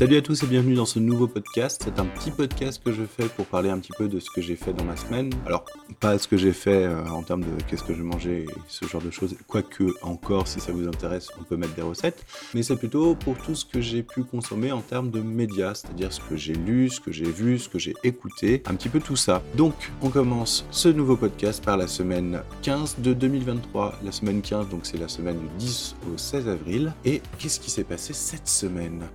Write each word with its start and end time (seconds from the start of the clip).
Salut 0.00 0.16
à 0.16 0.22
tous 0.22 0.42
et 0.42 0.46
bienvenue 0.46 0.76
dans 0.76 0.86
ce 0.86 0.98
nouveau 0.98 1.26
podcast. 1.26 1.82
C'est 1.84 2.00
un 2.00 2.06
petit 2.06 2.30
podcast 2.30 2.82
que 2.82 2.90
je 2.90 3.02
fais 3.02 3.28
pour 3.28 3.44
parler 3.44 3.68
un 3.68 3.78
petit 3.78 3.92
peu 3.98 4.08
de 4.08 4.18
ce 4.18 4.30
que 4.30 4.40
j'ai 4.40 4.56
fait 4.56 4.72
dans 4.72 4.84
ma 4.84 4.96
semaine. 4.96 5.30
Alors, 5.44 5.66
pas 6.00 6.16
ce 6.16 6.26
que 6.26 6.38
j'ai 6.38 6.54
fait 6.54 6.84
euh, 6.84 7.04
en 7.10 7.22
termes 7.22 7.42
de 7.42 7.62
qu'est-ce 7.68 7.82
que 7.82 7.92
je 7.92 8.02
mangeais 8.02 8.46
ce 8.66 8.86
genre 8.86 9.02
de 9.02 9.10
choses. 9.10 9.36
Quoique, 9.46 9.84
encore, 10.00 10.48
si 10.48 10.58
ça 10.58 10.72
vous 10.72 10.88
intéresse, 10.88 11.28
on 11.38 11.44
peut 11.44 11.58
mettre 11.58 11.74
des 11.74 11.82
recettes. 11.82 12.24
Mais 12.54 12.62
c'est 12.62 12.76
plutôt 12.76 13.14
pour 13.14 13.36
tout 13.36 13.54
ce 13.54 13.66
que 13.66 13.82
j'ai 13.82 14.02
pu 14.02 14.24
consommer 14.24 14.72
en 14.72 14.80
termes 14.80 15.10
de 15.10 15.20
médias, 15.20 15.74
c'est-à-dire 15.74 16.14
ce 16.14 16.20
que 16.22 16.34
j'ai 16.34 16.54
lu, 16.54 16.88
ce 16.88 16.98
que 16.98 17.12
j'ai 17.12 17.30
vu, 17.30 17.58
ce 17.58 17.68
que 17.68 17.78
j'ai 17.78 17.92
écouté, 18.02 18.62
un 18.64 18.76
petit 18.76 18.88
peu 18.88 19.00
tout 19.00 19.16
ça. 19.16 19.42
Donc, 19.54 19.74
on 20.00 20.08
commence 20.08 20.64
ce 20.70 20.88
nouveau 20.88 21.18
podcast 21.18 21.62
par 21.62 21.76
la 21.76 21.86
semaine 21.86 22.40
15 22.62 23.00
de 23.00 23.12
2023. 23.12 23.98
La 24.02 24.12
semaine 24.12 24.40
15, 24.40 24.70
donc 24.70 24.86
c'est 24.86 24.96
la 24.96 25.08
semaine 25.08 25.38
du 25.38 25.48
10 25.58 25.94
au 26.10 26.16
16 26.16 26.48
avril. 26.48 26.94
Et 27.04 27.20
qu'est-ce 27.38 27.60
qui 27.60 27.70
s'est 27.70 27.84
passé 27.84 28.14
cette 28.14 28.48
semaine? 28.48 29.06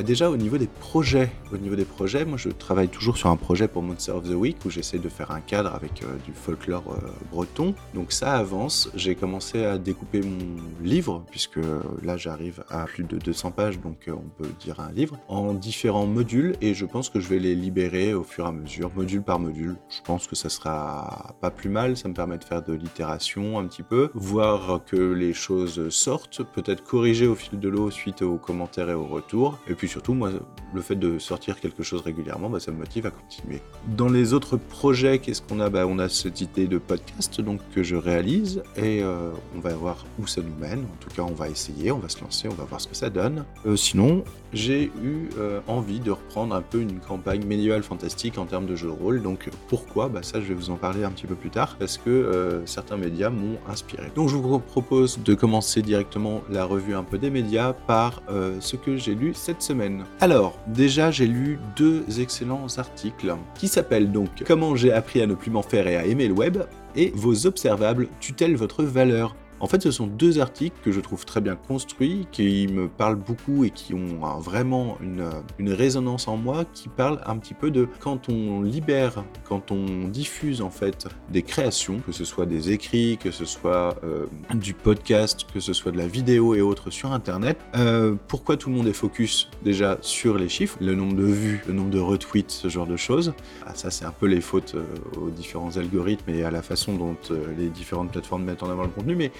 Déjà 0.00 0.30
au 0.30 0.36
niveau 0.38 0.56
des 0.56 0.66
projets, 0.66 1.30
au 1.52 1.58
niveau 1.58 1.76
des 1.76 1.84
projets, 1.84 2.24
moi 2.24 2.38
je 2.38 2.48
travaille 2.48 2.88
toujours 2.88 3.18
sur 3.18 3.28
un 3.28 3.36
projet 3.36 3.68
pour 3.68 3.82
Monster 3.82 4.12
of 4.12 4.24
the 4.24 4.34
Week 4.34 4.56
où 4.64 4.70
j'essaie 4.70 4.98
de 4.98 5.08
faire 5.08 5.30
un 5.30 5.40
cadre 5.40 5.74
avec 5.74 6.02
euh, 6.02 6.16
du 6.24 6.32
folklore 6.32 6.84
euh, 6.92 7.08
breton. 7.30 7.74
Donc 7.94 8.12
ça 8.12 8.34
avance. 8.34 8.90
J'ai 8.94 9.14
commencé 9.14 9.64
à 9.64 9.76
découper 9.76 10.22
mon 10.22 10.56
livre 10.82 11.24
puisque 11.30 11.60
là 12.02 12.16
j'arrive 12.16 12.64
à 12.70 12.86
plus 12.86 13.04
de 13.04 13.18
200 13.18 13.50
pages, 13.50 13.80
donc 13.80 14.08
on 14.08 14.42
peut 14.42 14.48
dire 14.60 14.80
un 14.80 14.90
livre 14.92 15.18
en 15.28 15.52
différents 15.52 16.06
modules 16.06 16.56
et 16.62 16.72
je 16.72 16.86
pense 16.86 17.10
que 17.10 17.20
je 17.20 17.28
vais 17.28 17.38
les 17.38 17.54
libérer 17.54 18.14
au 18.14 18.22
fur 18.22 18.46
et 18.46 18.48
à 18.48 18.52
mesure, 18.52 18.90
module 18.96 19.22
par 19.22 19.38
module. 19.38 19.76
Je 19.90 20.00
pense 20.02 20.26
que 20.26 20.36
ça 20.36 20.48
sera 20.48 21.34
pas 21.40 21.50
plus 21.50 21.68
mal. 21.68 21.96
Ça 21.96 22.08
me 22.08 22.14
permet 22.14 22.38
de 22.38 22.44
faire 22.44 22.62
de 22.62 22.72
l'itération 22.72 23.58
un 23.58 23.66
petit 23.66 23.82
peu, 23.82 24.10
voir 24.14 24.80
que 24.86 24.96
les 24.96 25.34
choses 25.34 25.88
sortent, 25.90 26.42
peut-être 26.42 26.82
corriger 26.82 27.26
au 27.26 27.34
fil 27.34 27.58
de 27.58 27.68
l'eau 27.68 27.90
suite 27.90 28.22
aux 28.22 28.38
commentaires 28.38 28.88
et 28.88 28.94
aux 28.94 29.06
retours. 29.06 29.58
Surtout, 29.88 30.14
moi, 30.14 30.30
le 30.74 30.80
fait 30.80 30.96
de 30.96 31.18
sortir 31.18 31.60
quelque 31.60 31.82
chose 31.82 32.02
régulièrement, 32.02 32.48
bah, 32.48 32.60
ça 32.60 32.70
me 32.70 32.78
motive 32.78 33.06
à 33.06 33.10
continuer. 33.10 33.60
Dans 33.96 34.08
les 34.08 34.32
autres 34.32 34.56
projets, 34.56 35.18
qu'est-ce 35.18 35.42
qu'on 35.42 35.60
a? 35.60 35.68
Bah, 35.68 35.86
On 35.86 35.98
a 35.98 36.08
cette 36.08 36.40
idée 36.40 36.66
de 36.66 36.78
podcast 36.78 37.40
donc, 37.40 37.60
que 37.74 37.82
je 37.82 37.96
réalise 37.96 38.62
et 38.76 39.02
euh, 39.02 39.30
on 39.56 39.60
va 39.60 39.74
voir 39.74 40.04
où 40.18 40.26
ça 40.26 40.40
nous 40.40 40.54
mène. 40.60 40.80
En 40.80 40.96
tout 41.00 41.10
cas, 41.14 41.22
on 41.22 41.34
va 41.34 41.48
essayer, 41.48 41.92
on 41.92 41.98
va 41.98 42.08
se 42.08 42.20
lancer, 42.20 42.48
on 42.48 42.54
va 42.54 42.64
voir 42.64 42.80
ce 42.80 42.88
que 42.88 42.94
ça 42.94 43.10
donne. 43.10 43.44
Euh, 43.66 43.76
sinon, 43.76 44.24
j'ai 44.52 44.84
eu 45.02 45.28
euh, 45.38 45.60
envie 45.66 46.00
de 46.00 46.10
reprendre 46.10 46.54
un 46.54 46.62
peu 46.62 46.80
une 46.80 47.00
campagne 47.00 47.44
médiévale 47.44 47.82
fantastique 47.82 48.38
en 48.38 48.46
termes 48.46 48.66
de 48.66 48.76
jeu 48.76 48.88
de 48.88 48.92
rôle. 48.92 49.22
Donc 49.22 49.50
pourquoi? 49.68 50.08
Bah, 50.08 50.22
Ça, 50.22 50.40
je 50.40 50.46
vais 50.46 50.54
vous 50.54 50.70
en 50.70 50.76
parler 50.76 51.04
un 51.04 51.10
petit 51.10 51.26
peu 51.26 51.34
plus 51.34 51.50
tard 51.50 51.76
parce 51.78 51.98
que 51.98 52.62
certains 52.66 52.96
médias 52.96 53.30
m'ont 53.30 53.58
inspiré. 53.68 54.10
Donc 54.14 54.28
je 54.28 54.36
vous 54.36 54.58
propose 54.58 55.18
de 55.22 55.34
commencer 55.34 55.82
directement 55.82 56.42
la 56.50 56.64
revue 56.64 56.94
un 56.94 57.04
peu 57.04 57.18
des 57.18 57.30
médias 57.30 57.72
par 57.72 58.22
ce 58.60 58.76
que 58.76 58.96
j'ai 58.96 59.14
lu 59.14 59.32
cette 59.34 59.62
semaine 59.62 59.71
alors, 60.20 60.58
déjà, 60.66 61.10
j'ai 61.10 61.26
lu 61.26 61.58
deux 61.76 62.04
excellents 62.20 62.66
articles 62.76 63.34
qui 63.54 63.68
s'appellent 63.68 64.12
donc 64.12 64.28
Comment 64.46 64.76
j'ai 64.76 64.92
appris 64.92 65.22
à 65.22 65.26
ne 65.26 65.34
plus 65.34 65.50
m'en 65.50 65.62
faire 65.62 65.86
et 65.86 65.96
à 65.96 66.04
aimer 66.04 66.28
le 66.28 66.34
web 66.34 66.58
et 66.94 67.12
Vos 67.14 67.46
observables 67.46 68.08
tutèlent 68.20 68.56
votre 68.56 68.84
valeur. 68.84 69.34
En 69.62 69.68
fait, 69.68 69.80
ce 69.80 69.92
sont 69.92 70.08
deux 70.08 70.40
articles 70.40 70.76
que 70.82 70.90
je 70.90 70.98
trouve 70.98 71.24
très 71.24 71.40
bien 71.40 71.54
construits, 71.54 72.26
qui 72.32 72.66
me 72.66 72.88
parlent 72.88 73.14
beaucoup 73.14 73.62
et 73.62 73.70
qui 73.70 73.94
ont 73.94 74.18
vraiment 74.40 74.98
une, 75.00 75.72
résonance 75.72 76.26
en 76.26 76.36
moi, 76.36 76.64
qui 76.74 76.88
parlent 76.88 77.20
un 77.26 77.38
petit 77.38 77.54
peu 77.54 77.70
de 77.70 77.88
quand 78.00 78.28
on 78.28 78.60
libère, 78.60 79.24
quand 79.44 79.70
on 79.70 80.08
diffuse 80.08 80.62
en 80.62 80.70
fait 80.70 81.06
des 81.30 81.42
créations, 81.42 82.00
que 82.04 82.10
ce 82.10 82.24
soit 82.24 82.44
des 82.44 82.72
écrits, 82.72 83.18
que 83.18 83.30
ce 83.30 83.44
soit 83.44 83.96
euh, 84.02 84.26
du 84.52 84.74
podcast, 84.74 85.46
que 85.54 85.60
ce 85.60 85.72
soit 85.72 85.92
de 85.92 85.98
la 85.98 86.08
vidéo 86.08 86.56
et 86.56 86.60
autres 86.60 86.90
sur 86.90 87.12
Internet, 87.12 87.56
euh, 87.76 88.16
pourquoi 88.26 88.56
tout 88.56 88.68
le 88.68 88.74
monde 88.74 88.88
est 88.88 88.92
focus 88.92 89.48
déjà 89.62 89.96
sur 90.00 90.38
les 90.38 90.48
chiffres, 90.48 90.76
le 90.80 90.96
nombre 90.96 91.14
de 91.14 91.22
vues, 91.22 91.62
le 91.68 91.72
nombre 91.72 91.90
de 91.90 92.00
retweets, 92.00 92.50
ce 92.50 92.68
genre 92.68 92.88
de 92.88 92.96
choses. 92.96 93.32
Ah, 93.64 93.76
ça, 93.76 93.92
c'est 93.92 94.04
un 94.06 94.10
peu 94.10 94.26
les 94.26 94.40
fautes 94.40 94.74
euh, 94.74 94.84
aux 95.20 95.30
différents 95.30 95.76
algorithmes 95.76 96.30
et 96.30 96.42
à 96.42 96.50
la 96.50 96.62
façon 96.62 96.94
dont 96.94 97.16
les 97.56 97.68
différentes 97.68 98.10
plateformes 98.10 98.42
mettent 98.42 98.64
en 98.64 98.70
avant 98.70 98.82
le 98.82 98.88
contenu, 98.88 99.14
mais 99.14 99.30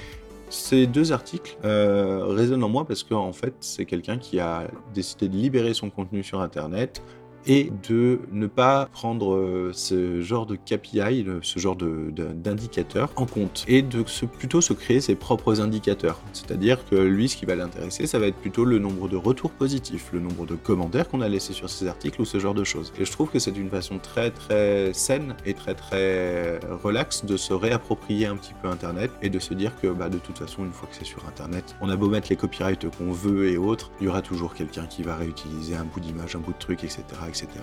ces 0.52 0.86
deux 0.86 1.12
articles 1.12 1.56
euh, 1.64 2.26
résonnent 2.26 2.62
en 2.62 2.68
moi 2.68 2.84
parce 2.84 3.02
qu'en 3.02 3.26
en 3.26 3.32
fait, 3.32 3.54
c'est 3.60 3.86
quelqu'un 3.86 4.18
qui 4.18 4.38
a 4.38 4.68
décidé 4.94 5.28
de 5.28 5.36
libérer 5.36 5.72
son 5.72 5.88
contenu 5.88 6.22
sur 6.22 6.40
Internet, 6.40 7.02
et 7.46 7.72
de 7.88 8.20
ne 8.32 8.46
pas 8.46 8.86
prendre 8.92 9.34
euh, 9.34 9.70
ce 9.72 10.20
genre 10.20 10.46
de 10.46 10.56
KPI, 10.56 11.26
ce 11.42 11.58
genre 11.58 11.76
d'indicateur 11.76 13.10
en 13.16 13.26
compte 13.26 13.64
et 13.68 13.82
de 13.82 14.04
plutôt 14.26 14.60
se 14.60 14.72
créer 14.72 15.00
ses 15.00 15.14
propres 15.14 15.60
indicateurs. 15.60 16.20
C'est-à-dire 16.32 16.78
que 16.88 16.96
lui, 16.96 17.28
ce 17.28 17.36
qui 17.36 17.46
va 17.46 17.54
l'intéresser, 17.54 18.06
ça 18.06 18.18
va 18.18 18.26
être 18.26 18.36
plutôt 18.36 18.64
le 18.64 18.78
nombre 18.78 19.08
de 19.08 19.16
retours 19.16 19.50
positifs, 19.50 20.10
le 20.12 20.20
nombre 20.20 20.46
de 20.46 20.54
commentaires 20.54 21.08
qu'on 21.08 21.20
a 21.20 21.28
laissés 21.28 21.52
sur 21.52 21.68
ces 21.68 21.86
articles 21.86 22.20
ou 22.20 22.24
ce 22.24 22.38
genre 22.38 22.54
de 22.54 22.64
choses. 22.64 22.92
Et 22.98 23.04
je 23.04 23.12
trouve 23.12 23.30
que 23.30 23.38
c'est 23.38 23.56
une 23.56 23.70
façon 23.70 23.98
très 23.98 24.30
très 24.30 24.92
saine 24.92 25.34
et 25.46 25.54
très 25.54 25.74
très 25.74 26.58
relaxe 26.82 27.24
de 27.24 27.36
se 27.36 27.52
réapproprier 27.52 28.26
un 28.26 28.36
petit 28.36 28.54
peu 28.60 28.68
Internet 28.68 29.10
et 29.22 29.30
de 29.30 29.38
se 29.38 29.54
dire 29.54 29.72
que 29.80 29.88
bah, 29.88 30.08
de 30.08 30.18
toute 30.18 30.38
façon, 30.38 30.64
une 30.64 30.72
fois 30.72 30.88
que 30.88 30.96
c'est 30.96 31.04
sur 31.04 31.26
Internet, 31.26 31.76
on 31.80 31.88
a 31.88 31.96
beau 31.96 32.08
mettre 32.08 32.28
les 32.30 32.36
copyrights 32.36 32.88
qu'on 32.96 33.12
veut 33.12 33.48
et 33.48 33.56
autres, 33.56 33.90
il 34.00 34.06
y 34.06 34.08
aura 34.08 34.22
toujours 34.22 34.54
quelqu'un 34.54 34.86
qui 34.86 35.02
va 35.02 35.16
réutiliser 35.16 35.74
un 35.76 35.84
bout 35.84 36.00
d'image, 36.00 36.36
un 36.36 36.40
bout 36.40 36.52
de 36.52 36.58
truc, 36.58 36.84
etc. 36.84 37.04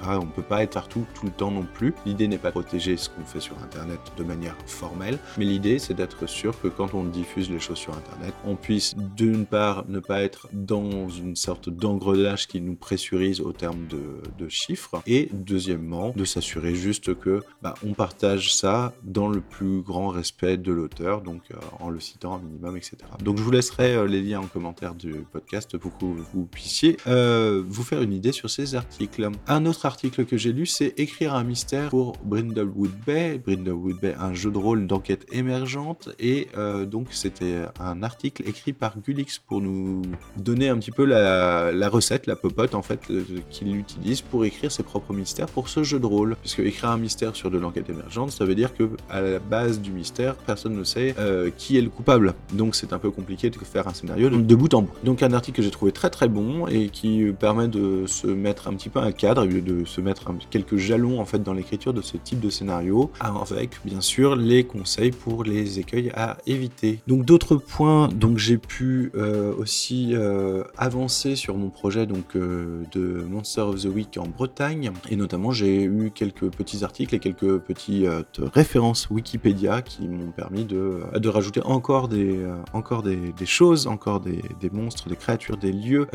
On 0.06 0.26
ne 0.26 0.32
peut 0.32 0.42
pas 0.42 0.64
être 0.64 0.74
partout 0.74 1.06
tout 1.14 1.26
le 1.26 1.32
temps 1.32 1.52
non 1.52 1.66
plus. 1.74 1.94
L'idée 2.06 2.28
n'est 2.28 2.38
pas 2.38 2.50
de 2.50 2.54
protéger 2.54 2.98
ce 2.98 3.10
qu'on 3.10 3.24
fait 3.24 3.40
sur 3.40 3.58
Internet 3.64 4.00
de 4.18 4.24
manière 4.24 4.56
formelle, 4.66 5.20
mais 5.38 5.46
l'idée 5.46 5.80
c'est 5.80 5.94
d'être 5.94 6.28
sûr 6.28 6.60
que 6.62 6.68
quand 6.68 6.94
on 6.94 7.04
diffuse 7.04 7.50
les 7.50 7.60
choses 7.60 7.78
sur 7.78 7.96
Internet, 7.96 8.34
on 8.46 8.56
puisse 8.56 8.96
d'une 9.16 9.46
part 9.46 9.86
ne 9.88 10.00
pas 10.00 10.22
être 10.22 10.48
dans 10.54 11.10
une 11.10 11.36
sorte 11.36 11.70
d'engrenage 11.70 12.48
qui 12.48 12.62
nous 12.62 12.76
pressurise 12.76 13.42
au 13.42 13.52
terme 13.52 13.88
de, 13.88 14.50
chiffres, 14.50 15.02
et 15.06 15.30
deuxièmement 15.32 16.12
de 16.16 16.26
s'assurer 16.26 16.74
juste 16.74 17.14
que 17.20 17.44
bah, 17.62 17.76
on 17.86 17.94
partage 17.94 18.56
ça 18.56 18.94
dans 19.04 19.28
le 19.28 19.42
plus 19.42 19.82
grand 19.82 20.08
respect 20.08 20.58
de 20.58 20.72
l'auteur, 20.72 21.22
donc 21.22 21.42
euh, 21.52 21.58
en 21.80 21.90
le 21.90 22.00
citant 22.00 22.36
un 22.36 22.40
minimum, 22.40 22.76
etc. 22.76 22.98
Donc 23.24 23.38
je 23.38 23.44
vous 23.44 23.52
laisserai 23.52 23.96
euh, 23.96 24.08
les 24.08 24.22
liens 24.22 24.40
en 24.40 24.48
commentaire 24.48 24.96
du 24.96 25.14
podcast 25.32 25.78
pour 25.78 25.98
que 25.98 26.06
vous 26.06 26.46
puissiez 26.46 26.98
euh, 27.06 27.64
vous 27.66 27.84
faire 27.84 28.02
une 28.02 28.14
idée 28.14 28.32
sur 28.32 28.50
ces 28.50 28.76
articles. 28.76 29.30
Autre 29.66 29.86
article 29.86 30.26
que 30.26 30.38
j'ai 30.38 30.54
lu, 30.54 30.66
c'est 30.66 30.94
Écrire 30.98 31.34
un 31.34 31.44
mystère 31.44 31.90
pour 31.90 32.18
Brindlewood 32.24 32.92
Bay. 33.06 33.40
Brindlewood 33.44 34.00
Bay, 34.00 34.16
un 34.20 34.34
jeu 34.34 34.52
de 34.52 34.58
rôle 34.58 34.86
d'enquête 34.88 35.26
émergente. 35.32 36.10
Et 36.20 36.48
euh, 36.58 36.86
donc, 36.86 37.08
c'était 37.12 37.64
un 37.80 38.04
article 38.04 38.48
écrit 38.48 38.74
par 38.74 39.00
Gulix 39.00 39.40
pour 39.40 39.62
nous 39.62 40.02
donner 40.38 40.70
un 40.70 40.78
petit 40.78 40.92
peu 40.92 41.06
la, 41.06 41.90
recette, 41.90 42.28
la 42.28 42.36
popote 42.36 42.76
en 42.76 42.82
fait, 42.82 43.00
euh, 43.10 43.24
qu'il 43.50 43.76
utilise 43.76 44.22
pour 44.22 44.46
écrire 44.46 44.72
ses 44.72 44.84
propres 44.84 45.14
mystères 45.14 45.48
pour 45.48 45.70
ce 45.70 45.84
jeu 45.84 46.00
de 46.00 46.06
rôle. 46.06 46.36
Puisque 46.42 46.60
écrire 46.60 46.92
un 46.92 46.98
mystère 46.98 47.36
sur 47.36 47.50
de 47.50 47.58
l'enquête 47.58 47.90
émergente, 47.90 48.32
ça 48.32 48.46
veut 48.46 48.56
dire 48.56 48.74
que 48.74 48.90
à 49.10 49.22
la 49.22 49.40
base 49.40 49.80
du 49.80 49.92
mystère, 49.92 50.36
personne 50.36 50.76
ne 50.76 50.84
sait 50.84 51.16
euh, 51.18 51.50
qui 51.56 51.78
est 51.78 51.82
le 51.82 51.90
coupable. 51.90 52.34
Donc, 52.54 52.76
c'est 52.76 52.94
un 52.94 53.00
peu 53.00 53.12
compliqué 53.12 53.50
de 53.50 53.58
faire 53.58 53.88
un 53.88 53.94
scénario 53.94 54.30
de, 54.30 54.56
bout 54.56 54.74
en 54.74 54.84
bout. 54.84 54.94
Donc, 55.04 55.24
un 55.24 55.34
article 55.34 55.58
que 55.58 55.64
j'ai 55.64 55.72
trouvé 55.72 55.92
très 55.92 56.10
très 56.10 56.28
bon 56.28 56.68
et 56.68 56.90
qui 56.90 57.26
permet 57.40 57.68
de 57.68 58.06
se 58.08 58.28
mettre 58.28 58.68
un 58.68 58.74
petit 58.74 58.90
peu 58.90 59.00
un 59.00 59.12
cadre, 59.12 59.46
de 59.50 59.86
se 59.86 60.02
mettre 60.02 60.32
quelques 60.50 60.78
jalons 60.78 61.20
en 61.20 61.26
fait 61.26 61.42
dans 61.44 61.54
l'écriture 61.54 61.94
de 61.94 62.02
ce 62.02 62.18
type 62.18 62.40
de 62.40 62.50
scénario, 62.50 63.12
avec 63.20 63.80
bien 63.86 64.02
sûr 64.02 64.36
les 64.36 64.64
conseils 64.64 65.12
pour 65.12 65.44
les 65.44 65.80
écueils 65.80 66.12
à 66.16 66.38
éviter. 66.46 67.00
Donc 67.08 67.26
d'autres 67.26 67.56
points, 67.56 68.08
donc 68.08 68.38
j'ai 68.38 68.58
pu 68.58 69.12
euh, 69.16 69.54
aussi 69.58 70.10
euh, 70.14 70.64
avancer 70.78 71.36
sur 71.36 71.56
mon 71.58 71.70
projet 71.70 72.06
donc 72.06 72.36
euh, 72.36 72.84
de 72.92 73.24
Monster 73.24 73.62
of 73.62 73.82
the 73.82 73.86
Week 73.86 74.18
en 74.18 74.28
Bretagne, 74.28 74.92
et 75.10 75.16
notamment 75.16 75.52
j'ai 75.52 75.84
eu 75.84 76.12
quelques 76.14 76.50
petits 76.50 76.84
articles 76.84 77.16
et 77.16 77.20
quelques 77.20 77.60
petites 77.60 78.08
références 78.54 79.10
Wikipédia 79.10 79.82
qui 79.82 80.08
m'ont 80.08 80.32
permis 80.32 80.66
de, 80.66 81.02
de 81.16 81.30
rajouter 81.30 81.62
encore 81.64 82.08
des, 82.08 82.40
encore 82.74 83.04
des, 83.04 83.34
choses, 83.46 83.88
encore 83.88 84.20
des, 84.20 84.42
des, 84.60 84.70
monstres, 84.70 85.10
des 85.10 85.16
créatures, 85.16 85.58
des 85.58 85.72
lieux, 85.72 86.08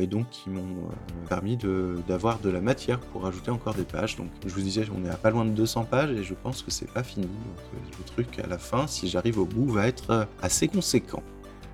et 0.00 0.06
donc 0.06 0.28
qui 0.30 0.50
m'ont 0.50 0.88
permis 1.28 1.56
d'avoir 2.08 2.38
de, 2.38 2.48
de 2.48 2.50
la 2.50 2.60
matière 2.60 2.71
pour 3.12 3.22
rajouter 3.22 3.50
encore 3.50 3.74
des 3.74 3.84
pages. 3.84 4.16
Donc 4.16 4.28
je 4.44 4.52
vous 4.52 4.60
disais, 4.60 4.84
on 4.96 5.04
est 5.04 5.10
à 5.10 5.16
pas 5.16 5.30
loin 5.30 5.44
de 5.44 5.50
200 5.50 5.84
pages 5.84 6.10
et 6.10 6.22
je 6.22 6.34
pense 6.34 6.62
que 6.62 6.70
c'est 6.70 6.90
pas 6.90 7.02
fini. 7.02 7.26
Donc 7.26 7.34
euh, 7.74 7.76
le 7.98 8.04
truc 8.04 8.38
à 8.38 8.46
la 8.46 8.58
fin, 8.58 8.86
si 8.86 9.08
j'arrive 9.08 9.38
au 9.38 9.44
bout, 9.44 9.66
va 9.66 9.86
être 9.86 10.10
euh, 10.10 10.24
assez 10.40 10.68
conséquent. 10.68 11.22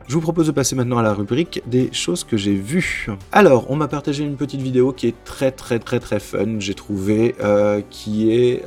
Je 0.09 0.15
vous 0.15 0.23
propose 0.23 0.47
de 0.47 0.53
passer 0.53 0.75
maintenant 0.75 0.97
à 0.97 1.03
la 1.03 1.13
rubrique 1.13 1.63
des 1.67 1.93
choses 1.93 2.25
que 2.25 2.39
j'ai 2.39 2.55
vues. 2.55 3.09
Alors, 3.31 3.71
on 3.71 3.77
m'a 3.77 3.89
partagé 3.89 4.25
une 4.25 4.37
petite 4.37 4.63
vidéo 4.63 4.91
qui 4.91 5.07
est 5.07 5.25
très 5.25 5.51
très 5.51 5.79
très 5.79 6.01
très 6.01 6.19
fun, 6.19 6.61
j'ai 6.61 6.73
trouvé, 6.73 7.35
euh, 7.43 7.83
qui 7.91 8.33
est 8.33 8.65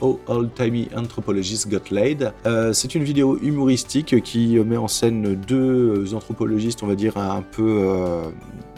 Oh 0.00 0.18
Old 0.26 0.52
Timey 0.52 0.88
Anthropologist 0.96 1.68
Got 1.68 1.94
Laid. 1.94 2.32
Euh, 2.44 2.72
c'est 2.72 2.96
une 2.96 3.04
vidéo 3.04 3.38
humoristique 3.40 4.20
qui 4.24 4.58
met 4.58 4.76
en 4.76 4.88
scène 4.88 5.36
deux 5.36 6.12
anthropologistes, 6.12 6.82
on 6.82 6.88
va 6.88 6.96
dire 6.96 7.16
un 7.18 7.42
peu 7.42 7.88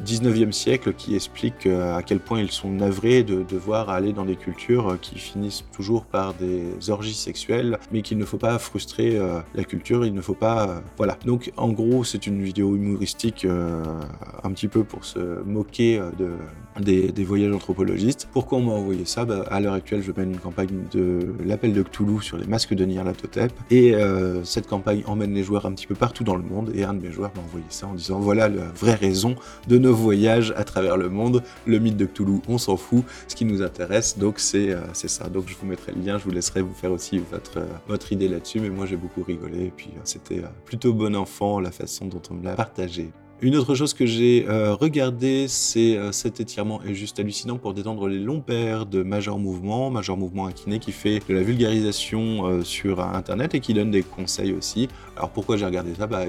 19e 0.05 0.53
siècle, 0.53 0.93
qui 0.93 1.15
expliquent 1.15 1.67
à 1.67 2.03
quel 2.03 2.21
point 2.21 2.41
ils 2.41 2.51
sont 2.51 2.69
navrés 2.69 3.23
de 3.23 3.43
devoir 3.43 3.89
aller 3.89 4.13
dans 4.13 4.27
des 4.27 4.37
cultures 4.37 4.99
qui 5.01 5.19
finissent 5.19 5.65
toujours 5.73 6.05
par 6.05 6.35
des 6.35 6.91
orgies 6.91 7.15
sexuelles, 7.15 7.79
mais 7.91 8.03
qu'il 8.03 8.19
ne 8.19 8.27
faut 8.27 8.37
pas 8.37 8.59
frustrer 8.59 9.19
la 9.55 9.65
culture, 9.65 10.05
il 10.05 10.13
ne 10.13 10.21
faut 10.21 10.35
pas... 10.35 10.83
voilà. 10.99 11.17
Donc, 11.25 11.53
en 11.57 11.71
gros, 11.71 12.02
c'est 12.05 12.27
une 12.27 12.43
vidéo 12.43 12.77
humoristique 12.77 13.47
un 13.47 14.53
petit 14.53 14.69
peu 14.69 14.85
pour 14.85 15.05
se 15.05 15.43
moquer 15.43 16.01
de, 16.19 16.31
des, 16.81 17.25
voyages 17.25 17.53
anthropologistes. 17.53 18.29
Pourquoi 18.33 18.59
on 18.59 18.63
m'a 18.63 18.73
envoyé 18.73 19.05
ça? 19.05 19.25
Bah, 19.25 19.45
À 19.51 19.61
l'heure 19.61 19.75
actuelle, 19.75 20.03
je 20.03 20.13
mène 20.13 20.33
une 20.33 20.39
campagne 20.39 20.85
de 20.93 21.35
l'appel 21.45 21.73
de 21.73 21.83
Cthulhu 21.83 22.23
sur 22.23 22.39
les 22.39 22.47
masques 22.47 22.75
de 22.75 22.85
Nyarlathotep. 22.85 23.53
Et 23.71 23.95
cette 24.45 24.67
campagne 24.67 25.03
emmène 25.07 25.35
les 25.35 25.43
joueurs 25.43 25.67
un 25.67 25.73
petit 25.73 25.87
peu 25.87 25.95
partout 25.95 26.25
dans 26.25 26.37
le 26.37 26.43
monde. 26.43 26.73
Et 26.75 26.85
un 26.85 26.95
de 26.95 27.03
mes 27.03 27.13
joueurs 27.13 27.33
m'a 27.37 27.43
envoyé 27.43 27.67
ça 27.69 27.87
en 27.87 27.95
disant 27.95 28.21
voilà 28.21 28.49
la 28.49 28.65
vraie 28.65 28.95
raison 28.95 29.37
de 29.69 29.79
nos 29.79 29.95
voyages 29.95 30.53
à 30.57 30.65
travers 30.65 30.97
le 30.97 31.09
monde. 31.09 31.43
Le 31.67 31.79
mythe 31.79 31.97
de 31.97 32.07
Cthulhu, 32.07 32.41
on 32.49 32.59
s'en 32.59 32.77
fout. 32.77 33.05
Ce 33.29 33.35
qui 33.35 33.45
nous 33.45 33.63
intéresse, 33.63 34.19
donc 34.19 34.39
c'est 34.39 34.75
ça. 34.93 35.29
Donc 35.29 35.45
je 35.49 35.55
vous 35.61 35.67
mettrai 35.67 35.93
le 35.93 36.03
lien, 36.03 36.19
je 36.19 36.25
vous 36.25 36.31
laisserai 36.31 36.63
vous 36.63 36.75
faire 36.75 36.93
aussi 36.93 37.19
votre, 37.31 37.61
votre 37.89 38.13
idée 38.13 38.29
là-dessus. 38.29 38.61
Mais 38.61 38.71
moi 38.71 38.87
j'ai 38.87 38.97
beaucoup 38.97 39.23
rigolé. 39.23 39.67
Et 39.67 39.73
puis 39.75 39.91
c'était 40.05 40.43
plutôt 40.65 40.93
bon 40.93 41.15
enfant 41.17 41.61
la 41.61 41.71
façon 41.71 42.07
dont 42.07 42.23
on 42.31 42.35
me 42.35 42.45
l'a 42.45 42.55
partagé. 42.55 43.11
Une 43.43 43.57
autre 43.57 43.75
chose 43.75 43.93
que 43.93 44.07
j'ai 44.07 44.47
euh, 44.49 44.73
regardé, 44.73 45.49
c'est 45.49 45.97
euh, 45.97 46.13
cet 46.13 46.39
étirement 46.39 46.81
est 46.85 46.95
juste 46.95 47.19
hallucinant 47.19 47.59
pour 47.59 47.75
détendre 47.75 48.07
les 48.07 48.21
longs 48.21 48.41
pères 48.41 48.87
de 48.87 49.03
Major 49.03 49.37
Mouvement, 49.37 49.91
Major 49.91 50.17
Mouvement 50.17 50.47
Inquiné 50.47 50.79
qui 50.79 50.93
fait 50.93 51.21
de 51.29 51.35
la 51.35 51.43
vulgarisation 51.43 52.47
euh, 52.47 52.63
sur 52.63 53.01
Internet 53.01 53.57
et 53.57 53.59
qui 53.59 53.75
donne 53.75 53.91
des 53.91 54.05
conseils 54.05 54.53
aussi. 54.53 54.87
Alors 55.17 55.31
pourquoi 55.31 55.57
j'ai 55.57 55.67
regardé 55.67 55.93
ça? 55.93 56.07
Bah, 56.07 56.21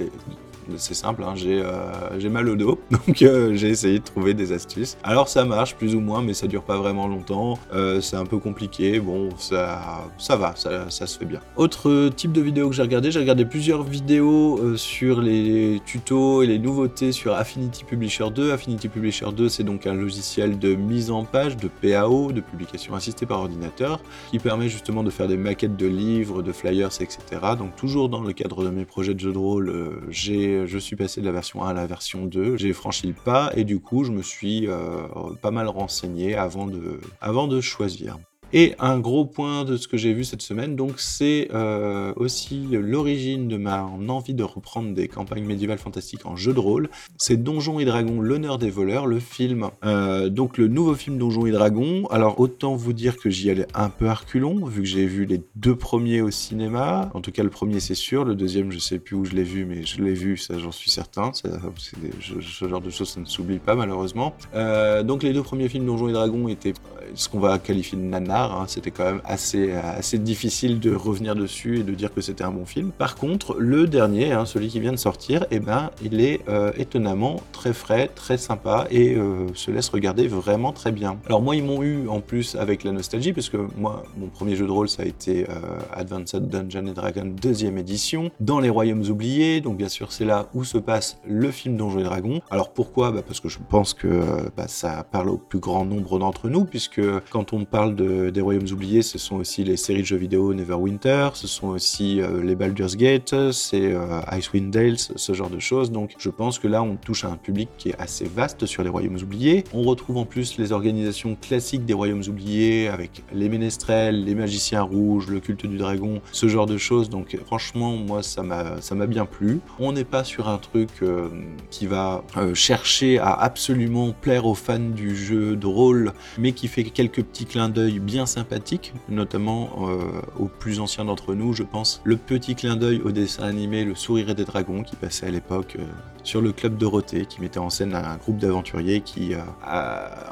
c'est 0.78 0.94
simple, 0.94 1.24
hein, 1.24 1.34
euh, 1.46 1.92
j'ai 2.18 2.30
mal 2.30 2.48
au 2.50 2.56
dos, 2.56 2.80
donc 2.92 3.22
euh, 3.22 3.54
j'ai 3.56 3.70
essayé 3.70 4.00
de 4.00 4.04
trouver 4.04 4.34
des 4.34 4.52
astuces. 4.52 4.98
Alors 5.04 5.28
ça 5.28 5.46
marche 5.46 5.76
plus 5.76 5.96
ou 5.96 6.00
moins, 6.00 6.22
mais 6.22 6.34
ça 6.34 6.48
dure 6.48 6.64
pas 6.64 6.78
vraiment 6.78 7.08
longtemps, 7.08 7.58
euh, 7.74 8.02
c'est 8.02 8.16
un 8.16 8.26
peu 8.26 8.38
compliqué, 8.38 9.00
bon, 9.00 9.30
ça, 9.38 10.06
ça 10.18 10.36
va, 10.36 10.56
ça, 10.56 10.90
ça 10.90 11.08
se 11.08 11.18
fait 11.18 11.26
bien. 11.26 11.40
Autre 11.56 12.10
type 12.10 12.32
de 12.32 12.42
vidéo 12.42 12.70
que 12.70 12.76
j'ai 12.76 12.82
regardé, 12.82 13.12
j'ai 13.12 13.20
regardé 13.20 13.46
plusieurs 13.46 13.84
vidéos 13.84 14.78
sur 14.78 15.22
les 15.22 15.82
tutos 15.86 16.44
et 16.44 16.48
les 16.48 16.60
nouveautés 16.60 17.12
sur 17.12 17.34
Affinity 17.34 17.84
Publisher 17.84 18.30
2. 18.34 18.52
Affinity 18.52 18.88
Publisher 18.88 19.28
2, 19.36 19.50
c'est 19.50 19.64
donc 19.64 19.88
un 19.88 19.94
logiciel 19.94 20.60
de 20.60 20.76
mise 20.76 21.12
en 21.12 21.24
page, 21.24 21.58
de 21.58 21.68
PAO, 21.68 22.32
de 22.32 22.42
publication 22.42 22.96
assistée 22.96 23.26
par 23.26 23.40
ordinateur, 23.40 24.00
qui 24.32 24.40
permet 24.40 24.70
justement 24.70 25.04
de 25.04 25.10
faire 25.10 25.28
des 25.28 25.38
maquettes 25.38 25.78
de 25.78 25.88
livres, 25.88 26.42
de 26.42 26.52
flyers, 26.52 26.90
etc. 27.00 27.18
Donc 27.58 27.76
toujours 27.76 28.10
dans 28.10 28.22
le 28.22 28.34
cadre 28.34 28.64
de 28.64 28.70
mes 28.70 28.86
projets 28.86 29.14
de 29.14 29.20
jeux 29.20 29.34
de 29.34 29.38
rôle, 29.38 30.02
j'ai 30.10 30.53
je 30.66 30.78
suis 30.78 30.96
passé 30.96 31.22
de 31.22 31.26
la 31.26 31.32
version 31.32 31.64
1 31.64 31.70
à 31.70 31.74
la 31.74 31.88
version 31.88 32.26
2. 32.26 32.58
J'ai 32.58 32.74
franchi 32.74 33.08
le 33.08 33.14
pas 33.14 33.52
et 33.56 33.64
du 33.64 33.80
coup, 33.80 34.04
je 34.04 34.12
me 34.12 34.22
suis 34.22 34.68
euh, 34.68 35.08
pas 35.42 35.52
mal 35.52 35.68
renseigné 35.68 36.36
avant 36.36 36.68
de 36.68 37.62
choisir. 37.62 38.18
Et 38.56 38.76
un 38.78 39.00
gros 39.00 39.26
point 39.26 39.64
de 39.64 39.78
ce 39.78 39.88
que 39.88 39.98
j'ai 39.98 40.14
vu 40.14 40.24
cette 40.24 40.44
semaine, 40.44 40.76
donc 40.76 41.00
c'est 41.00 41.48
euh, 41.56 42.14
aussi 42.16 42.68
l'origine 42.72 43.48
de 43.48 43.58
ma 43.58 43.84
envie 43.84 44.36
de 44.36 44.44
reprendre 44.44 44.94
des 44.94 45.08
campagnes 45.08 45.44
médiévales 45.44 45.80
fantastiques 45.80 46.28
en 46.28 46.36
jeu 46.36 46.54
de 46.54 46.60
rôle. 46.60 46.90
C'est 47.18 47.42
Donjons 47.42 47.80
et 47.80 47.86
Dragons, 47.86 48.22
l'honneur 48.22 48.60
des 48.60 48.70
voleurs, 48.70 49.08
le 49.08 49.20
film. 49.20 49.70
Euh, 49.84 50.30
donc 50.30 50.60
le 50.60 50.68
nouveau 50.68 50.94
film 50.94 51.18
Donjons 51.18 51.48
et 51.48 51.52
Dragons. 51.52 52.06
Alors 52.12 52.40
autant 52.40 52.76
vous 52.76 52.94
dire 52.94 53.18
que 53.18 53.32
j'y 53.32 53.50
allais 53.50 53.66
un 53.74 53.90
peu 53.90 54.08
à 54.08 54.14
reculons, 54.14 54.66
vu 54.66 54.84
que 54.84 54.88
j'ai 54.88 55.08
vu 55.08 55.26
les 55.26 55.42
deux 55.56 55.76
premiers 55.76 56.22
au 56.22 56.30
cinéma. 56.30 57.10
En 57.16 57.22
tout 57.22 57.32
cas 57.32 57.42
le 57.42 57.50
premier 57.50 57.80
c'est 57.80 57.96
sûr, 57.96 58.24
le 58.24 58.36
deuxième 58.36 58.72
je 58.72 58.78
sais 58.78 59.00
plus 59.00 59.16
où 59.16 59.26
je 59.26 59.34
l'ai 59.34 59.44
vu, 59.44 59.66
mais 59.66 59.84
je 59.84 60.00
l'ai 60.04 60.14
vu, 60.14 60.38
ça 60.38 60.60
j'en 60.60 60.72
suis 60.72 60.92
certain. 60.92 61.32
ce 61.34 62.68
genre 62.68 62.82
de 62.82 62.90
choses 62.92 63.10
ça 63.10 63.20
ne 63.20 63.26
s'oublie 63.26 63.58
pas 63.58 63.74
malheureusement. 63.74 64.36
Euh, 64.54 65.02
donc 65.02 65.24
les 65.24 65.34
deux 65.34 65.44
premiers 65.44 65.70
films 65.70 65.88
Donjons 65.88 66.10
et 66.10 66.14
Dragons 66.14 66.48
étaient 66.48 66.74
ce 67.16 67.30
qu'on 67.30 67.40
va 67.40 67.58
qualifier 67.58 67.98
de 67.98 68.04
Hein. 68.52 68.66
C'était 68.68 68.92
quand 68.92 69.06
même 69.06 69.22
assez, 69.26 69.72
assez 69.72 70.18
difficile 70.18 70.80
de 70.80 70.94
revenir 70.94 71.36
dessus 71.36 71.80
et 71.80 71.84
de 71.84 71.94
dire 71.94 72.14
que 72.14 72.22
c'était 72.22 72.44
un 72.44 72.52
bon 72.52 72.66
film. 72.66 72.92
Par 72.92 73.16
contre, 73.16 73.56
le 73.60 73.88
dernier, 73.88 74.32
hein, 74.32 74.46
celui 74.46 74.68
qui 74.68 74.80
vient 74.80 74.92
de 74.92 74.98
sortir, 74.98 75.46
eh 75.52 75.60
ben, 75.60 75.92
il 76.04 76.22
est 76.22 76.42
euh, 76.50 76.72
étonnamment 76.78 77.42
très 77.52 77.74
frais, 77.74 78.10
très 78.14 78.38
sympa 78.38 78.88
et 78.90 79.16
euh, 79.16 79.48
se 79.54 79.72
laisse 79.72 79.90
regarder 79.90 80.28
vraiment 80.28 80.72
très 80.72 80.92
bien. 80.92 81.18
Alors 81.26 81.42
moi, 81.42 81.56
ils 81.56 81.64
m'ont 81.64 81.84
eu 81.84 82.08
en 82.08 82.20
plus 82.20 82.56
avec 82.56 82.84
la 82.84 82.92
nostalgie, 82.92 83.34
parce 83.34 83.50
que 83.50 83.58
moi, 83.78 84.04
mon 84.18 84.28
premier 84.28 84.56
jeu 84.56 84.66
de 84.66 84.72
rôle, 84.72 84.90
ça 84.90 85.04
a 85.04 85.06
été 85.06 85.44
euh, 85.50 85.54
Advanced 85.94 86.48
Dungeon 86.48 86.94
Dragon 86.94 87.26
deuxième 87.26 87.78
édition, 87.78 88.32
dans 88.40 88.60
les 88.60 88.70
Royaumes 88.70 89.04
oubliés. 89.10 89.62
Donc 89.62 89.78
bien 89.78 89.90
sûr, 89.90 90.12
c'est 90.12 90.26
là 90.26 90.48
où 90.54 90.64
se 90.64 90.78
passe 90.78 91.18
le 91.26 91.52
film 91.52 91.78
Donjons 91.78 92.00
et 92.00 92.04
Dragons. 92.04 92.42
Alors 92.52 92.72
pourquoi? 92.72 93.12
Bah, 93.12 93.22
Parce 93.26 93.40
que 93.40 93.50
je 93.50 93.60
pense 93.70 93.94
que 93.94 94.24
bah, 94.56 94.68
ça 94.68 95.04
parle 95.04 95.30
au 95.30 95.38
plus 95.38 95.60
grand 95.60 95.86
nombre 95.86 96.20
d'entre 96.20 96.50
nous, 96.50 96.66
puisque 96.66 97.02
quand 97.30 97.54
on 97.54 97.66
parle 97.66 97.96
des 98.34 98.42
royaumes 98.42 98.68
oubliés, 98.72 99.02
ce 99.02 99.18
sont 99.18 99.38
aussi 99.38 99.64
les 99.64 99.78
séries 99.78 100.02
de 100.02 100.08
jeux 100.08 100.18
vidéo 100.18 100.54
Neverwinter, 100.54 101.30
ce 101.36 101.48
sont 101.48 101.68
aussi 101.68 102.22
euh, 102.22 102.44
les 102.44 102.56
Baldur's 102.56 102.98
Gate, 102.98 103.34
c'est 103.52 103.94
euh, 103.94 104.20
Icewind 104.32 104.72
Dale, 104.72 104.98
ce 104.98 105.34
genre 105.34 105.50
de 105.50 105.60
choses. 105.60 105.92
Donc 105.92 106.16
je 106.18 106.30
pense 106.30 106.60
que 106.60 106.68
là, 106.68 106.84
on 106.84 106.96
touche 106.96 107.24
à 107.24 107.30
un 107.30 107.38
public 107.38 107.70
qui 107.78 107.90
est 107.90 108.00
assez 108.00 108.26
vaste 108.26 108.66
sur 108.66 108.84
les 108.84 108.90
royaumes 108.90 109.18
oubliés. 109.22 109.64
On 109.74 109.84
retrouve 109.84 110.18
en 110.18 110.26
plus 110.26 110.58
les 110.58 110.72
organisations 110.72 111.38
classiques 111.40 111.86
des 111.86 111.94
royaumes 111.94 112.24
oubliés 112.28 112.90
avec 112.90 113.24
les 113.34 113.48
ménestrels, 113.48 114.26
les 114.26 114.36
magiciens 114.36 114.82
rouges, 114.82 115.28
le 115.28 115.40
culte 115.40 115.66
du 115.66 115.78
dragon, 115.78 116.22
ce 116.32 116.48
genre 116.48 116.66
de 116.66 116.78
choses. 116.78 117.10
Donc 117.10 117.38
franchement, 117.46 117.96
moi, 117.96 118.24
ça 118.24 118.44
m'a 118.44 119.08
bien 119.08 119.26
plu. 119.26 119.60
On 119.80 119.92
n'est 119.92 120.04
pas 120.04 120.24
sur 120.24 120.50
un 120.50 120.58
truc 120.58 120.90
euh, 121.02 121.30
qui 121.70 121.86
va 121.86 122.24
chercher 122.54 123.20
à 123.20 123.32
absolument 123.34 124.12
plaire 124.12 124.46
aux 124.46 124.56
fans 124.56 124.80
du 124.80 125.16
jeu 125.16 125.56
de 125.56 125.68
rôle, 125.68 126.14
mais 126.38 126.52
qui 126.52 126.68
fait 126.68 126.84
quelques 126.84 127.24
petits 127.24 127.46
clins 127.46 127.70
d'œil 127.70 128.00
bien 128.00 128.23
sympathiques, 128.26 128.94
notamment 129.10 129.88
euh, 129.88 130.22
aux 130.38 130.48
plus 130.48 130.80
anciens 130.80 131.06
d'entre 131.06 131.34
nous, 131.34 131.54
je 131.54 131.64
pense. 131.64 132.02
Le 132.04 132.18
petit 132.18 132.56
clin 132.56 132.76
d'œil 132.76 133.02
au 133.02 133.12
dessin 133.12 133.44
animé 133.44 133.84
Le 133.84 133.96
Sourire 133.96 134.36
des 134.36 134.46
Dragons 134.46 134.84
qui 134.84 134.96
passait 134.96 135.28
à 135.28 135.32
l'époque 135.32 135.78
euh, 135.80 135.86
sur 136.24 136.42
le 136.42 136.52
club 136.52 136.78
Dorothée, 136.78 137.26
qui 137.26 137.42
mettait 137.42 137.60
en 137.60 137.70
scène 137.70 137.96
un 137.96 138.18
groupe 138.18 138.38
d'aventuriers 138.38 139.02
qui, 139.02 139.34
euh, 139.34 139.40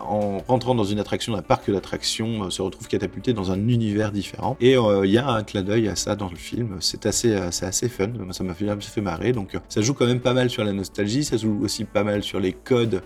en 0.05 0.39
rentrant 0.47 0.75
dans 0.75 0.83
une 0.83 0.99
attraction, 0.99 1.35
un 1.35 1.41
parc 1.41 1.71
d'attractions, 1.71 2.49
se 2.49 2.61
retrouve 2.61 2.87
catapulté 2.87 3.33
dans 3.33 3.51
un 3.51 3.67
univers 3.67 4.11
différent. 4.11 4.57
Et 4.59 4.75
il 4.75 5.09
y 5.09 5.17
a 5.17 5.29
un 5.29 5.43
clin 5.43 5.63
d'œil 5.63 5.87
à 5.87 5.95
ça 5.95 6.15
dans 6.15 6.29
le 6.29 6.35
film. 6.35 6.77
C'est 6.79 7.05
assez, 7.05 7.37
c'est 7.51 7.65
assez 7.65 7.89
fun. 7.89 8.09
Ça 8.31 8.43
m'a 8.43 8.53
fait, 8.53 8.65
fait 8.81 9.01
marrer. 9.01 9.31
Donc 9.31 9.57
ça 9.69 9.81
joue 9.81 9.93
quand 9.93 10.05
même 10.05 10.19
pas 10.19 10.33
mal 10.33 10.49
sur 10.49 10.63
la 10.63 10.73
nostalgie. 10.73 11.23
Ça 11.23 11.37
joue 11.37 11.59
aussi 11.63 11.85
pas 11.85 12.03
mal 12.03 12.23
sur 12.23 12.39
les 12.39 12.53
codes 12.53 13.01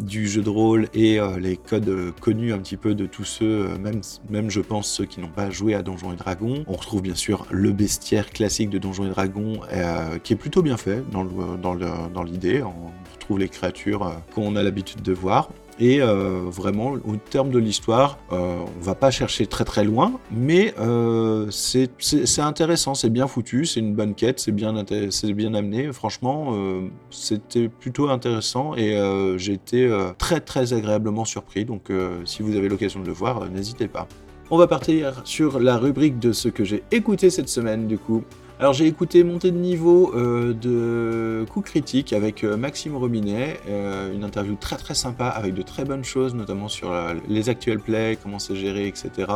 du 0.00 0.28
jeu 0.28 0.42
de 0.42 0.50
rôle 0.50 0.88
et 0.94 1.18
les 1.38 1.56
codes 1.56 2.12
connus 2.20 2.52
un 2.52 2.58
petit 2.58 2.76
peu 2.76 2.94
de 2.94 3.06
tous 3.06 3.24
ceux, 3.24 3.66
euh, 3.66 3.78
même, 3.78 4.00
même 4.30 4.50
je 4.50 4.60
pense 4.60 4.88
ceux 4.88 5.04
qui 5.04 5.20
n'ont 5.20 5.28
pas 5.28 5.50
joué 5.50 5.74
à 5.74 5.82
Donjons 5.82 6.12
et 6.12 6.16
Dragons. 6.16 6.64
On 6.66 6.74
retrouve 6.74 7.02
bien 7.02 7.14
sûr 7.14 7.46
le 7.50 7.72
bestiaire 7.72 8.30
classique 8.30 8.70
de 8.70 8.78
Donjons 8.78 9.06
et 9.06 9.10
Dragons 9.10 9.60
euh, 9.72 10.18
qui 10.18 10.32
est 10.32 10.36
plutôt 10.36 10.62
bien 10.62 10.76
fait 10.76 11.02
dans. 11.10 11.24
Dans 11.28 11.74
on 12.14 13.12
retrouve 13.12 13.38
les 13.38 13.48
créatures 13.48 14.06
euh, 14.06 14.10
qu'on 14.34 14.56
a 14.56 14.62
l'habitude 14.62 15.02
de 15.02 15.12
voir. 15.12 15.50
Et 15.80 16.02
euh, 16.02 16.40
vraiment, 16.46 16.90
au 16.90 17.16
terme 17.16 17.50
de 17.50 17.58
l'histoire, 17.58 18.18
euh, 18.32 18.56
on 18.66 18.82
va 18.82 18.96
pas 18.96 19.12
chercher 19.12 19.46
très 19.46 19.64
très 19.64 19.84
loin, 19.84 20.18
mais 20.32 20.74
euh, 20.80 21.46
c'est 21.50 22.40
intéressant, 22.40 22.94
c'est 22.94 23.10
bien 23.10 23.28
foutu, 23.28 23.64
c'est 23.64 23.78
une 23.78 23.94
bonne 23.94 24.16
quête, 24.16 24.40
c'est 24.40 24.50
bien, 24.50 24.72
bien 24.72 25.54
amené. 25.54 25.92
Franchement, 25.92 26.48
euh, 26.50 26.88
c'était 27.10 27.68
plutôt 27.68 28.08
intéressant 28.08 28.74
et 28.74 28.96
euh, 28.96 29.38
j'ai 29.38 29.52
été 29.52 29.88
très 30.18 30.40
très 30.40 30.72
agréablement 30.72 31.24
surpris. 31.24 31.64
Donc, 31.64 31.92
si 32.24 32.42
vous 32.42 32.56
avez 32.56 32.68
l'occasion 32.68 33.00
de 33.00 33.06
le 33.06 33.12
voir, 33.12 33.48
n'hésitez 33.48 33.86
pas. 33.86 34.08
On 34.50 34.56
va 34.56 34.66
partir 34.66 35.20
sur 35.24 35.60
la 35.60 35.76
rubrique 35.76 36.18
de 36.18 36.32
ce 36.32 36.48
que 36.48 36.64
j'ai 36.64 36.82
écouté 36.90 37.30
cette 37.30 37.50
semaine, 37.50 37.86
du 37.86 37.98
coup. 37.98 38.24
Alors 38.60 38.72
j'ai 38.72 38.88
écouté 38.88 39.22
Montée 39.22 39.52
de 39.52 39.56
niveau 39.56 40.12
euh, 40.16 40.52
de 40.52 41.44
Coup 41.48 41.60
Critique 41.60 42.12
avec 42.12 42.42
euh, 42.42 42.56
Maxime 42.56 42.96
Robinet, 42.96 43.60
euh, 43.68 44.12
une 44.12 44.24
interview 44.24 44.56
très 44.56 44.74
très 44.74 44.94
sympa 44.94 45.26
avec 45.28 45.54
de 45.54 45.62
très 45.62 45.84
bonnes 45.84 46.02
choses, 46.02 46.34
notamment 46.34 46.66
sur 46.66 46.92
les 47.28 47.50
actuels 47.50 47.78
plays, 47.78 48.18
comment 48.20 48.40
c'est 48.40 48.56
géré, 48.56 48.88
etc. 48.88 49.28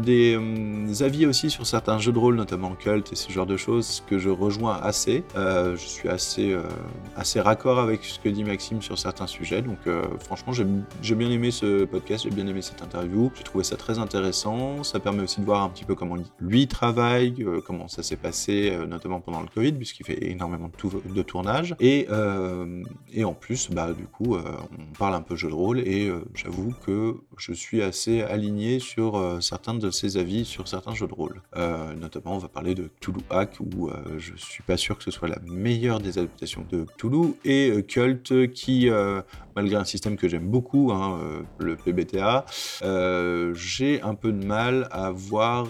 des 0.00 1.02
avis 1.02 1.26
aussi 1.26 1.50
sur 1.50 1.66
certains 1.66 1.98
jeux 1.98 2.12
de 2.12 2.18
rôle, 2.18 2.36
notamment 2.36 2.74
Cult 2.74 3.12
et 3.12 3.16
ce 3.16 3.30
genre 3.30 3.44
de 3.44 3.58
choses, 3.58 4.02
que 4.08 4.18
je 4.18 4.30
rejoins 4.30 4.78
assez. 4.82 5.22
je 5.34 5.74
suis 5.76 6.08
assez, 6.08 6.56
assez 7.14 7.40
raccord 7.40 7.78
avec 7.78 8.04
ce 8.04 8.18
que 8.18 8.30
dit 8.30 8.44
Maxime 8.44 8.80
sur 8.80 8.98
certains 8.98 9.26
sujets, 9.26 9.60
donc 9.60 9.78
franchement 10.20 10.52
j'ai 10.54 11.14
bien 11.14 11.30
aimé 11.30 11.50
ce 11.50 11.84
podcast, 11.84 12.24
j'ai 12.24 12.34
bien 12.34 12.46
aimé 12.46 12.62
cette 12.62 12.82
interview, 12.82 13.30
j'ai 13.36 13.44
trouvé 13.44 13.64
ça 13.64 13.76
très 13.76 13.98
intéressant, 13.98 14.82
ça 14.82 14.98
permet 14.98 15.22
aussi 15.22 15.40
de 15.40 15.46
voir 15.46 15.62
un 15.62 15.68
petit 15.68 15.84
peu 15.84 15.94
comment 15.94 16.16
lui 16.40 16.68
travaille, 16.68 17.44
comment 17.66 17.88
ça 17.88 18.02
s'est 18.02 18.16
passé 18.16 18.61
euh, 18.70 18.86
notamment 18.86 19.20
pendant 19.20 19.40
le 19.40 19.48
Covid, 19.48 19.72
puisqu'il 19.72 20.06
fait 20.06 20.24
énormément 20.24 20.68
de, 20.68 21.14
de 21.14 21.22
tournage. 21.22 21.74
Et, 21.80 22.06
euh, 22.10 22.82
et 23.12 23.24
en 23.24 23.34
plus, 23.34 23.70
bah, 23.70 23.92
du 23.92 24.04
coup, 24.04 24.36
euh, 24.36 24.42
on 24.78 24.96
parle 24.98 25.14
un 25.14 25.20
peu 25.20 25.36
jeu 25.36 25.48
de 25.48 25.54
rôle, 25.54 25.80
et 25.80 26.10
j'avoue 26.34 26.74
que 26.84 27.16
je 27.36 27.52
suis 27.52 27.82
assez 27.82 28.22
aligné 28.22 28.78
sur 28.78 29.42
certains 29.42 29.74
de 29.74 29.90
ses 29.90 30.16
avis 30.16 30.44
sur 30.44 30.68
certains 30.68 30.94
jeux 30.94 31.06
de 31.06 31.14
rôle. 31.14 31.42
notamment, 32.00 32.34
on 32.34 32.38
va 32.38 32.48
parler 32.48 32.74
de 32.74 32.90
Cthulhu 33.00 33.20
Hack, 33.30 33.58
où 33.60 33.90
je 34.18 34.32
suis 34.36 34.62
pas 34.62 34.76
sûr 34.76 34.98
que 34.98 35.04
ce 35.04 35.10
soit 35.10 35.28
la 35.28 35.38
meilleure 35.44 36.00
des 36.00 36.18
adaptations 36.18 36.64
de 36.70 36.84
Cthulhu, 36.96 37.34
et 37.44 37.84
Cult, 37.86 38.52
qui, 38.52 38.88
malgré 39.56 39.76
un 39.76 39.84
système 39.84 40.16
que 40.16 40.28
j'aime 40.28 40.48
beaucoup, 40.48 40.92
hein, 40.92 41.18
le 41.58 41.76
PBTA, 41.76 42.44
j'ai 43.54 44.02
un 44.02 44.14
peu 44.14 44.32
de 44.32 44.44
mal 44.44 44.88
à 44.90 45.10
voir 45.10 45.66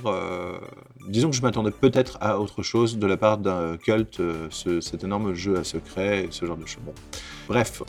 disons 1.08 1.30
que 1.30 1.36
je 1.36 1.42
m'attendais 1.42 1.70
peut-être 1.70 2.18
à 2.20 2.40
autre 2.40 2.62
chose 2.62 2.98
de 2.98 3.06
la 3.06 3.16
part 3.16 3.38
d'un 3.38 3.76
Cult, 3.76 4.20
euh, 4.20 4.48
cet 4.50 5.04
énorme 5.04 5.34
jeu 5.34 5.56
à 5.56 5.64
secret, 5.64 6.28
ce 6.30 6.46
genre 6.46 6.56
de 6.56 6.66
choses. 6.66 6.82
Bref. 7.48 7.82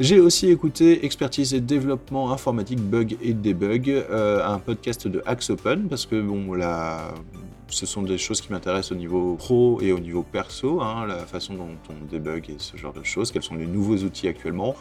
J'ai 0.00 0.20
aussi 0.20 0.48
écouté 0.48 1.04
Expertise 1.04 1.52
et 1.52 1.60
développement 1.60 2.32
informatique, 2.32 2.80
bug 2.80 3.18
et 3.20 3.34
debug, 3.34 3.90
euh, 3.90 4.42
un 4.42 4.58
podcast 4.58 5.06
de 5.06 5.22
Axe 5.26 5.50
Open, 5.50 5.86
parce 5.88 6.06
que 6.06 6.18
bon, 6.18 6.56
ce 7.68 7.84
sont 7.84 8.02
des 8.02 8.16
choses 8.16 8.40
qui 8.40 8.50
m'intéressent 8.52 8.92
au 8.92 8.94
niveau 8.94 9.34
pro 9.34 9.80
et 9.82 9.92
au 9.92 9.98
niveau 9.98 10.22
perso, 10.22 10.80
hein, 10.80 11.06
la 11.06 11.18
façon 11.18 11.54
dont 11.54 11.76
on 11.90 12.10
débug 12.10 12.48
et 12.48 12.56
ce 12.56 12.78
genre 12.78 12.94
de 12.94 13.02
choses, 13.02 13.32
quels 13.32 13.42
sont 13.42 13.54
les 13.54 13.66
nouveaux 13.66 13.98
outils 13.98 14.28
actuellement. 14.28 14.74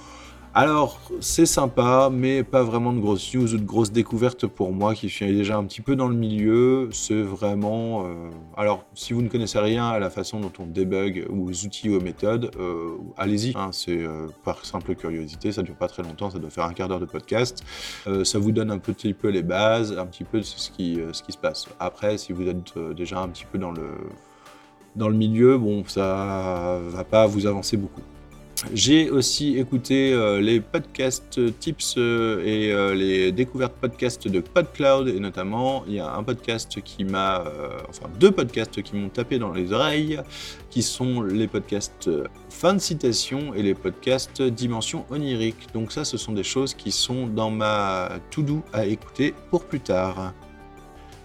Alors, 0.53 0.99
c'est 1.21 1.45
sympa, 1.45 2.09
mais 2.11 2.43
pas 2.43 2.61
vraiment 2.61 2.91
de 2.91 2.99
grosses 2.99 3.33
news 3.33 3.53
ou 3.53 3.57
de 3.57 3.63
grosses 3.63 3.93
découvertes 3.93 4.47
pour 4.47 4.73
moi 4.73 4.93
qui 4.93 5.07
suis 5.07 5.25
déjà 5.27 5.55
un 5.55 5.63
petit 5.63 5.79
peu 5.79 5.95
dans 5.95 6.09
le 6.09 6.15
milieu. 6.15 6.89
C'est 6.91 7.21
vraiment. 7.21 8.05
Euh, 8.05 8.29
alors, 8.57 8.83
si 8.93 9.13
vous 9.13 9.21
ne 9.21 9.29
connaissez 9.29 9.59
rien 9.59 9.87
à 9.87 9.97
la 9.97 10.09
façon 10.09 10.41
dont 10.41 10.51
on 10.59 10.65
débug 10.65 11.25
ou 11.29 11.49
aux 11.49 11.65
outils 11.65 11.89
ou 11.89 11.95
aux 11.95 12.01
méthodes, 12.01 12.51
euh, 12.59 12.97
allez-y. 13.17 13.53
Hein, 13.55 13.69
c'est 13.71 13.97
euh, 13.97 14.27
par 14.43 14.65
simple 14.65 14.93
curiosité, 14.95 15.53
ça 15.53 15.61
dure 15.61 15.75
pas 15.75 15.87
très 15.87 16.03
longtemps, 16.03 16.29
ça 16.29 16.39
doit 16.39 16.49
faire 16.49 16.65
un 16.65 16.73
quart 16.73 16.89
d'heure 16.89 16.99
de 16.99 17.05
podcast. 17.05 17.63
ça 18.25 18.37
vous 18.37 18.51
donne 18.51 18.71
un 18.71 18.79
petit 18.79 19.13
peu 19.13 19.29
les 19.29 19.43
bases, 19.43 19.97
un 19.97 20.05
petit 20.05 20.25
peu 20.25 20.41
ce 20.41 20.69
qui, 20.69 20.99
ce 21.13 21.23
qui 21.23 21.31
se 21.31 21.37
passe. 21.37 21.67
Après, 21.79 22.17
si 22.17 22.33
vous 22.33 22.45
êtes 22.49 22.77
déjà 22.93 23.21
un 23.21 23.29
petit 23.29 23.45
peu 23.45 23.57
dans 23.57 23.71
le, 23.71 23.87
dans 24.97 25.07
le 25.07 25.15
milieu, 25.15 25.57
bon, 25.57 25.85
ça 25.87 26.77
va 26.89 27.05
pas 27.05 27.25
vous 27.25 27.45
avancer 27.45 27.77
beaucoup. 27.77 28.01
J'ai 28.73 29.09
aussi 29.09 29.57
écouté 29.57 30.13
euh, 30.13 30.39
les 30.39 30.61
podcasts 30.61 31.39
tips 31.59 31.95
euh, 31.97 32.43
et 32.45 32.71
euh, 32.71 32.93
les 32.93 33.31
découvertes 33.31 33.73
podcasts 33.73 34.27
de 34.27 34.39
PodCloud 34.39 35.07
et 35.07 35.19
notamment 35.19 35.83
il 35.87 35.95
y 35.95 35.99
a 35.99 36.13
un 36.13 36.23
podcast 36.23 36.79
qui 36.81 37.03
m'a, 37.03 37.43
enfin 37.89 38.07
deux 38.19 38.31
podcasts 38.31 38.81
qui 38.83 38.95
m'ont 38.95 39.09
tapé 39.09 39.39
dans 39.39 39.51
les 39.51 39.73
oreilles, 39.73 40.19
qui 40.69 40.83
sont 40.83 41.23
les 41.23 41.47
podcasts 41.47 42.09
fin 42.49 42.75
de 42.75 42.79
citation 42.79 43.53
et 43.55 43.63
les 43.63 43.73
podcasts 43.73 44.41
dimension 44.43 45.05
onirique. 45.09 45.67
Donc 45.73 45.91
ça, 45.91 46.05
ce 46.05 46.17
sont 46.17 46.33
des 46.33 46.43
choses 46.43 46.75
qui 46.75 46.91
sont 46.91 47.27
dans 47.27 47.49
ma 47.49 48.19
to-do 48.29 48.61
à 48.73 48.85
écouter 48.85 49.33
pour 49.49 49.65
plus 49.65 49.79
tard. 49.79 50.33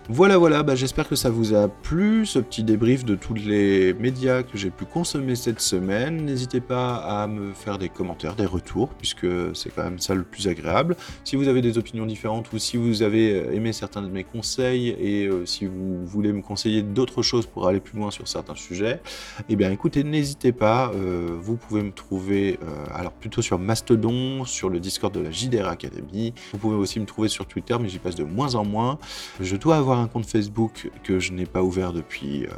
Voilà, 0.08 0.38
voilà, 0.38 0.62
bah, 0.62 0.76
j'espère 0.76 1.08
que 1.08 1.16
ça 1.16 1.30
vous 1.30 1.52
a 1.52 1.66
plu, 1.66 2.26
ce 2.26 2.38
petit 2.38 2.62
débrief 2.62 3.04
de 3.04 3.16
tous 3.16 3.34
les 3.34 3.92
médias 3.92 4.44
que 4.44 4.56
j'ai 4.56 4.70
pu 4.70 4.84
consommer 4.84 5.34
cette 5.34 5.60
semaine. 5.60 6.24
N'hésitez 6.24 6.60
pas 6.60 6.94
à 6.94 7.26
me 7.26 7.52
faire 7.52 7.76
des 7.76 7.88
commentaires, 7.88 8.36
des 8.36 8.46
retours, 8.46 8.90
puisque 8.90 9.26
c'est 9.54 9.74
quand 9.74 9.82
même 9.82 9.98
ça 9.98 10.14
le 10.14 10.22
plus 10.22 10.46
agréable. 10.46 10.96
Si 11.24 11.34
vous 11.34 11.48
avez 11.48 11.60
des 11.60 11.76
opinions 11.76 12.06
différentes 12.06 12.52
ou 12.52 12.58
si 12.58 12.76
vous 12.76 13.02
avez 13.02 13.34
euh, 13.34 13.52
aimé 13.52 13.72
certains 13.72 14.00
de 14.00 14.06
mes 14.06 14.22
conseils 14.22 14.90
et 14.90 15.26
euh, 15.26 15.44
si 15.44 15.66
vous 15.66 16.06
voulez 16.06 16.32
me 16.32 16.40
conseiller 16.40 16.82
d'autres 16.82 17.22
choses 17.22 17.46
pour 17.46 17.66
aller 17.66 17.80
plus 17.80 17.98
loin 17.98 18.12
sur 18.12 18.28
certains 18.28 18.54
sujets, 18.54 19.00
eh 19.48 19.56
bien 19.56 19.72
écoutez, 19.72 20.04
n'hésitez 20.04 20.52
pas, 20.52 20.92
euh, 20.94 21.36
vous 21.36 21.56
pouvez 21.56 21.82
me 21.82 21.90
trouver 21.90 22.60
alors 22.94 23.12
plutôt 23.12 23.42
sur 23.42 23.58
Mastodon, 23.58 24.44
sur 24.44 24.68
le 24.68 24.78
Discord 24.78 25.12
de 25.12 25.20
la 25.20 25.32
JDR 25.32 25.66
Academy. 25.66 26.32
Vous 26.52 26.58
pouvez 26.58 26.76
aussi 26.76 27.00
me 27.00 27.06
trouver 27.06 27.28
sur 27.28 27.46
Twitter, 27.46 27.76
mais 27.80 27.88
j'y 27.88 27.98
passe 27.98 28.14
de 28.14 28.24
moins 28.24 28.54
en 28.54 28.64
moins. 28.64 28.98
Je 29.40 29.56
dois 29.56 29.76
avoir 29.76 29.95
un 29.98 30.08
compte 30.08 30.26
Facebook 30.26 30.90
que 31.02 31.18
je 31.18 31.32
n'ai 31.32 31.46
pas 31.46 31.62
ouvert 31.62 31.92
depuis 31.92 32.44
euh, 32.44 32.50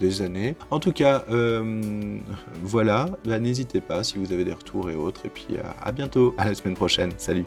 des 0.00 0.22
années. 0.22 0.56
En 0.70 0.80
tout 0.80 0.92
cas, 0.92 1.24
euh, 1.30 2.18
voilà, 2.62 3.08
bah, 3.24 3.38
n'hésitez 3.38 3.80
pas 3.80 4.04
si 4.04 4.18
vous 4.18 4.32
avez 4.32 4.44
des 4.44 4.52
retours 4.52 4.90
et 4.90 4.96
autres. 4.96 5.26
Et 5.26 5.30
puis 5.30 5.56
à 5.82 5.92
bientôt, 5.92 6.34
à 6.38 6.46
la 6.46 6.54
semaine 6.54 6.74
prochaine. 6.74 7.12
Salut 7.16 7.44